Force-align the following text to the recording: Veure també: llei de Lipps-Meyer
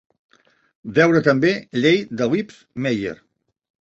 Veure 0.95 1.21
també: 1.27 1.51
llei 1.83 2.01
de 2.23 2.31
Lipps-Meyer 2.33 3.15